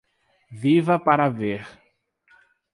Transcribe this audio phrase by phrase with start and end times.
[0.63, 1.61] Viva para ver